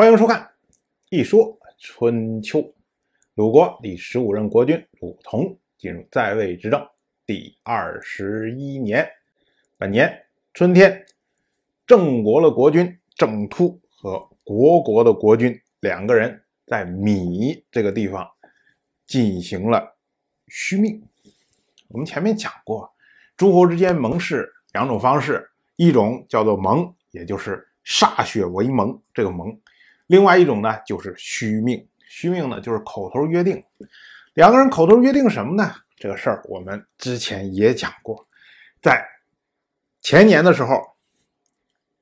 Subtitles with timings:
[0.00, 0.40] 欢迎收看
[1.10, 2.60] 《一说春秋》。
[3.34, 6.88] 鲁国第十五任国君鲁同进入在位执政
[7.26, 9.04] 第二十一年，
[9.76, 10.24] 本年
[10.54, 11.04] 春天，
[11.84, 18.24] 郑国的国君郑突和国国的国君两个人在米这个地方
[19.04, 19.96] 进行了
[20.46, 21.02] 续命。
[21.88, 22.88] 我们前面讲过，
[23.36, 29.50] 诸侯之间盟誓两种方式，一种叫做盟，也就是歃血为盟，这个盟；
[30.08, 31.88] 另外一种呢，就是虚命。
[32.08, 33.62] 虚命呢，就是口头约定，
[34.34, 35.72] 两个人口头约定什么呢？
[35.96, 38.26] 这个事儿我们之前也讲过，
[38.82, 39.06] 在
[40.00, 40.82] 前年的时候，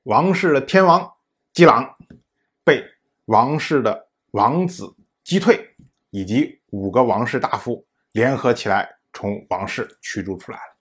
[0.03, 1.07] 王室的天王
[1.53, 1.95] 姬朗
[2.63, 2.83] 被
[3.25, 4.91] 王室的王子
[5.23, 5.75] 击退，
[6.09, 8.89] 以及五个王室大夫联合起来。
[9.13, 10.75] 从王室驱逐出来了。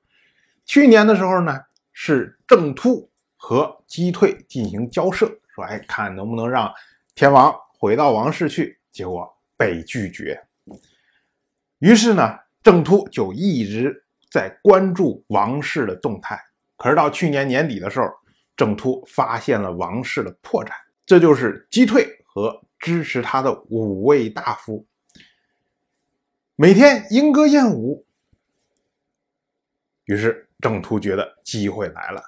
[0.67, 1.59] 去年的时候呢，
[1.95, 6.71] 是郑突和击退进行交涉，说：“哎，看能不能让
[7.17, 10.43] 天王回到王室去。”结果被拒绝。
[11.81, 13.95] 于是呢，郑突就一直
[14.31, 16.41] 在关注王室的动态。
[16.79, 18.07] 可是到去年年底的时候，
[18.57, 20.71] 郑突发现了王室的破绽，
[21.05, 24.87] 这就是击退和支持他的五位大夫
[26.55, 28.07] 每天莺歌燕舞。
[30.07, 32.23] 于是郑突觉得机会来了，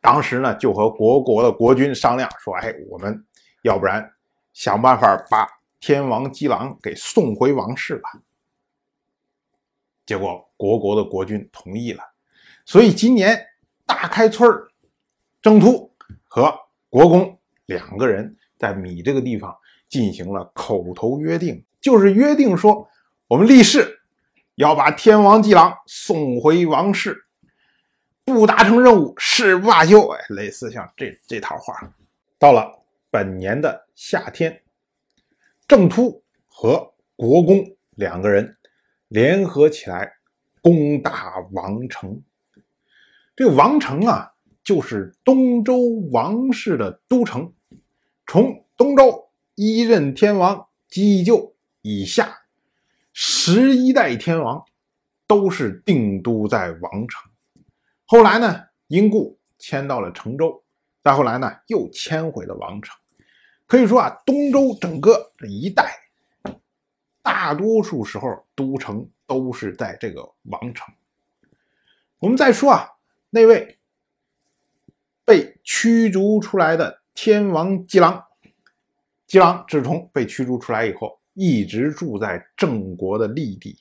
[0.00, 3.24] 当时呢就和国国的国君商量说：“哎，我们
[3.62, 4.12] 要不然
[4.58, 5.46] 想办法把
[5.78, 8.10] 天王姬狼给送回王室吧。”
[10.04, 12.02] 结果国国的国君同意了，
[12.64, 13.40] 所以今年
[13.86, 14.68] 大开村儿，
[15.40, 16.52] 郑突和
[16.90, 19.56] 国公两个人在米这个地方
[19.88, 22.88] 进行了口头约定，就是约定说
[23.28, 23.94] 我们立誓。
[24.56, 27.26] 要把天王姬狼送回王室，
[28.24, 30.08] 不达成任务誓不罢休。
[30.08, 31.94] 哎，类似像这这套话。
[32.40, 32.77] 到了
[33.10, 34.62] 本年的夏天，
[35.66, 38.58] 郑突和国公两个人
[39.08, 40.12] 联合起来
[40.60, 42.22] 攻打王城。
[43.34, 44.32] 这个王城啊，
[44.62, 45.78] 就是东周
[46.10, 47.52] 王室的都城。
[48.26, 52.36] 从东周一任天王姬就以下。
[53.12, 54.62] 十一代天王
[55.26, 57.30] 都是定都在王城，
[58.06, 60.62] 后来呢，因故迁到了成州，
[61.02, 62.96] 再后来呢，又迁回了王城。
[63.68, 65.94] 可以说啊，东周整个这一带，
[67.22, 70.92] 大多数时候都城都是在这个王城。
[72.18, 72.88] 我们再说啊，
[73.30, 73.78] 那位
[75.24, 78.24] 被驱逐出来的天王姬狼，
[79.28, 81.16] 姬狼自从被驱逐出来以后。
[81.40, 83.78] 一直住在郑国的立地，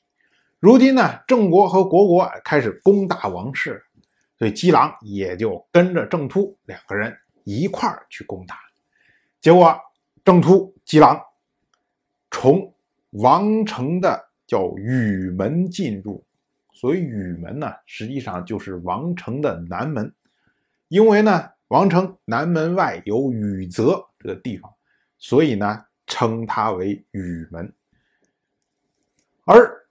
[0.60, 3.84] 如今呢，郑国和国国开始攻打王室，
[4.38, 8.60] 所以姬狼也就跟着郑突两个人一块儿去攻打。
[9.40, 9.80] 结果
[10.24, 11.22] 郑突、击狼
[12.32, 12.74] 从
[13.12, 16.24] 王城的叫雨门进入，
[16.74, 20.14] 所以雨门呢，实际上就是王城的南门，
[20.88, 24.74] 因为呢，王城南门外有雨泽这个地方，
[25.18, 25.84] 所以呢。
[26.10, 27.74] 称它为雨门，
[29.44, 29.86] 而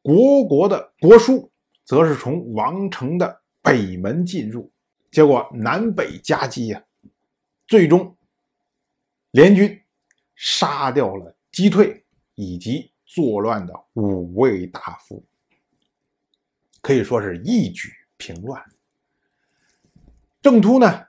[0.00, 1.50] 国国的国叔
[1.84, 4.70] 则是从王城的北门进入，
[5.10, 6.80] 结果南北夹击呀，
[7.66, 8.16] 最终
[9.32, 9.82] 联军
[10.34, 12.02] 杀掉了击退
[12.34, 15.22] 以及作乱的五位大夫，
[16.80, 18.64] 可以说是一举平乱。
[20.40, 21.06] 郑突呢，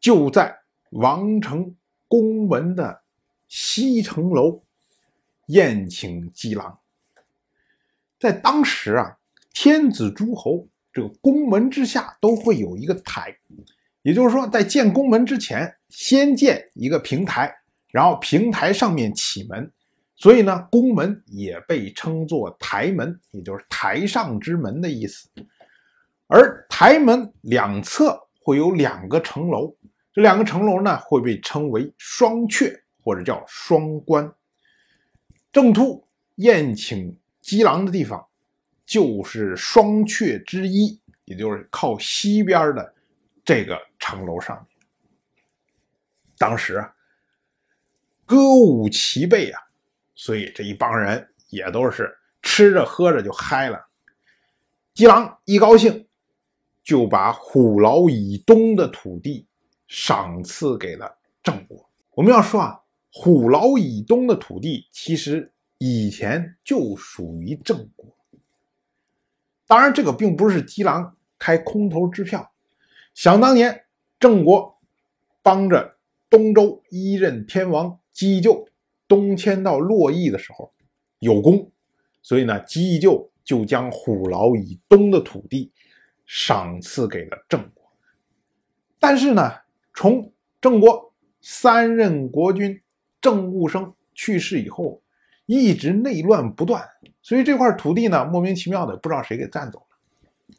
[0.00, 0.58] 就在
[0.90, 1.76] 王城
[2.08, 3.02] 宫门的。
[3.46, 4.64] 西城楼
[5.46, 6.80] 宴请姬狼，
[8.18, 9.16] 在当时啊，
[9.52, 13.38] 天子诸侯这个宫门之下都会有一个台，
[14.04, 17.52] 也就是说，在建宫门之前，先建一个平台，
[17.90, 19.68] 然后平台上面起门，
[20.14, 25.28] 所以呢，宫门也被称作台门，也就是台上之门的意思。
[26.28, 29.74] 而台门两侧会有两个城楼，
[30.12, 32.80] 这两个城楼呢，会被称为双阙。
[33.06, 34.32] 或者叫双关，
[35.52, 38.26] 郑突宴请姬狼的地方，
[38.86, 42.93] 就是双阙之一，也就是靠西边的
[43.44, 44.66] 这个城楼上面。
[46.38, 46.94] 当时啊，
[48.24, 49.60] 歌舞齐备啊，
[50.14, 53.86] 所以这一帮人也都是吃着喝着就嗨了。
[54.94, 56.08] 姬狼一高兴，
[56.82, 59.46] 就把虎牢以东的土地
[59.86, 61.90] 赏赐给了郑国。
[62.12, 62.80] 我们要说啊。
[63.16, 68.12] 虎牢以东的土地，其实以前就属于郑国。
[69.68, 72.52] 当然，这个并不是姬狼开空头支票。
[73.14, 73.84] 想当年，
[74.18, 74.78] 郑国
[75.40, 75.96] 帮着
[76.28, 78.68] 东周一任天王姬就
[79.06, 80.72] 东迁到洛邑的时候
[81.20, 81.70] 有功，
[82.22, 85.72] 所以呢，姬就就将虎牢以东的土地
[86.26, 87.84] 赏赐给了郑国。
[88.98, 89.52] 但是呢，
[89.94, 92.82] 从郑国三任国君
[93.20, 95.02] 郑务生去世以后，
[95.46, 96.88] 一直内乱不断，
[97.22, 100.56] 所以这块土地呢，莫名其妙的不知道谁给占走了。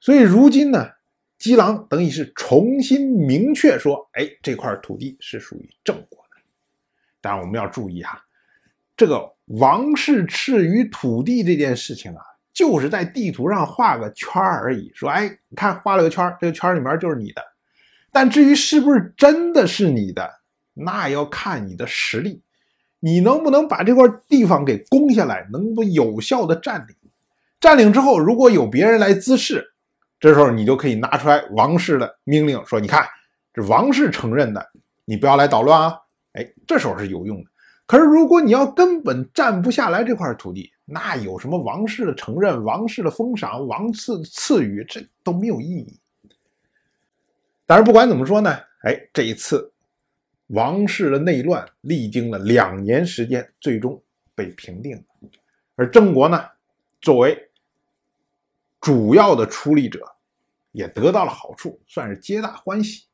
[0.00, 0.92] 所以如今呢，
[1.38, 6.40] 姬狼等于是重新明确说，哎，这块土地是属于郑国的。
[7.20, 8.20] 当然，我们要注意哈，
[8.96, 12.20] 这个王室赐予土地这件事情啊，
[12.52, 17.42] 就是在地图上画个圈而已，说，哎，你看画了个圈，这个圈里面就是你的。
[18.10, 20.40] 但至于是不是真的是你的，
[20.74, 22.42] 那要看你的实力，
[22.98, 26.96] 你能不能把这块地方给攻下来，能不有效的占领？
[27.60, 29.67] 占领之后，如果有别人来滋事，
[30.20, 33.06] 这时候你就可以拿出来王室的命令，说：“你看，
[33.54, 34.70] 这王室承认的，
[35.04, 35.96] 你不要来捣乱啊！”
[36.34, 37.50] 哎，这时候是有用的。
[37.86, 45.98] 可是如果你要根本占不下来这块土地，那有什么王室的承认、王室的封赏、王赐赐予，这都没有意义。
[47.64, 49.72] 但是不管怎么说呢，哎，这一次
[50.48, 54.02] 王室的内乱历经了两年时间，最终
[54.34, 55.02] 被平定了。
[55.76, 56.44] 而郑国呢，
[57.00, 57.47] 作为
[58.80, 60.00] 主要的出力者，
[60.72, 63.06] 也得到了好处，算是皆大欢喜。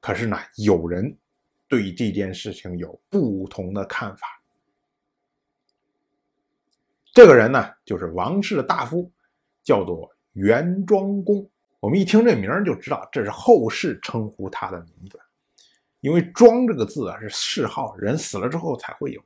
[0.00, 1.16] 可是呢，有人
[1.66, 4.26] 对这件事情有不同的看法。
[7.12, 9.10] 这个人呢，就是王室的大夫，
[9.62, 11.48] 叫做袁庄公。
[11.80, 15.20] 我们一听这名儿就知道，这是后世称呼他的名字，
[16.00, 19.22] 因为“庄”这个字啊是谥号，人死了之后才会有。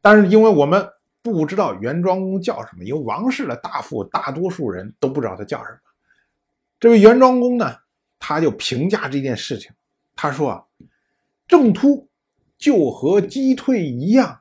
[0.00, 0.88] 但是因为我们
[1.22, 5.78] 不知道袁庄公叫什么，因为王室的大夫大多数人都不知道他叫什么。
[6.78, 7.76] 这位袁庄公呢，
[8.18, 9.70] 他就评价这件事情，
[10.16, 10.64] 他说：“啊，
[11.46, 12.08] 郑突
[12.56, 14.40] 就和击退一样，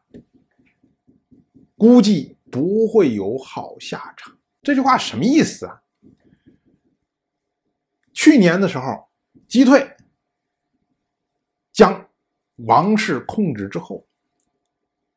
[1.75, 5.81] 估计不会有好下场。”这句话什么意思啊？
[8.13, 9.09] 去年的时候，
[9.47, 9.95] 击退
[11.73, 12.09] 将
[12.55, 14.05] 王室控制之后，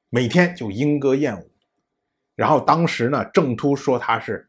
[0.08, 1.50] 每天就莺歌燕舞，
[2.34, 4.48] 然后当时呢，郑突说他是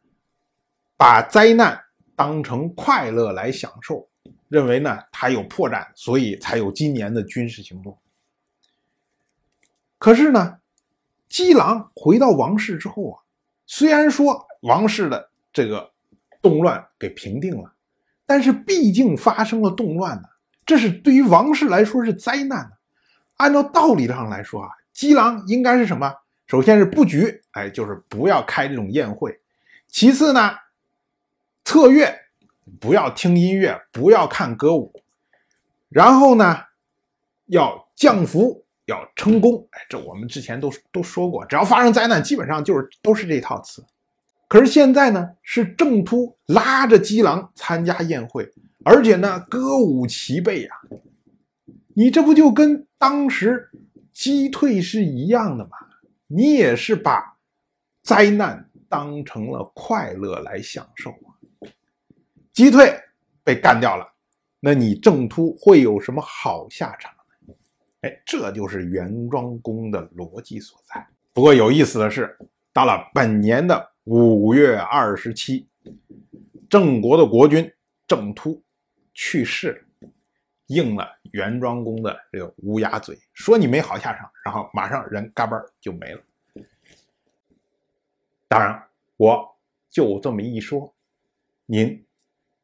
[0.98, 1.80] 把灾难
[2.16, 4.08] 当成快乐来享受，
[4.48, 7.98] 认为呢他有破绽，所以才有今年的军事行动。
[9.98, 10.58] 可是呢，
[11.30, 13.20] 姬郎回到王室之后啊，
[13.66, 15.92] 虽然说王室的这个
[16.42, 17.74] 动乱给平定了。
[18.26, 20.24] 但是毕竟发生了动乱呢，
[20.66, 22.72] 这是对于王室来说是灾难。
[23.36, 26.16] 按照道理上来说啊，姬郎应该是什么？
[26.48, 29.32] 首先是布局，哎，就是不要开这种宴会；
[29.88, 30.52] 其次呢，
[31.64, 32.14] 策乐，
[32.80, 34.92] 不要听音乐，不要看歌舞；
[35.90, 36.58] 然后呢，
[37.48, 39.68] 要降服，要称功。
[39.72, 43.84] 哎，这我们之前都都说过，只要发生灾难，基本上就是都是这套词。
[44.48, 48.52] 可是现在呢，是郑突拉着姬狼参加宴会，
[48.84, 50.72] 而且呢，歌舞齐备呀。
[51.96, 53.70] 你这不就跟当时
[54.12, 55.72] 击退是一样的吗？
[56.34, 57.38] 你也是把
[58.02, 61.38] 灾难当成了快乐来享受啊。
[62.52, 63.00] 击退
[63.44, 64.12] 被干掉了，
[64.60, 67.14] 那你郑突会有什么好下场
[67.46, 67.54] 呢？
[68.02, 71.06] 哎，这就是袁庄公的逻辑所在。
[71.34, 72.38] 不过有意思的是，
[72.72, 73.92] 到了本年的。
[74.06, 75.66] 五月二十七，
[76.70, 77.72] 郑国的国君
[78.06, 78.62] 郑突
[79.14, 79.83] 去世了，
[80.74, 86.22] 应了袁庄公的这个乌鸦嘴，说你没好下场，然后马上人嘎嘣就没了。
[88.48, 88.88] 当然，
[89.18, 89.58] 我
[89.90, 90.94] 就这么一说，
[91.66, 92.06] 您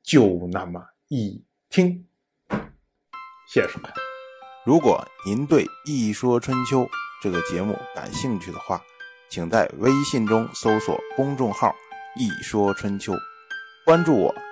[0.04, 2.06] 就那么一听。
[3.48, 3.94] 谢谢收看。
[4.66, 6.82] 如果您对《一说春秋》
[7.22, 8.80] 这个节目感兴趣的话，
[9.30, 11.74] 请在微信中搜索公众号
[12.16, 13.14] “一说春秋”，
[13.86, 14.36] 关注我，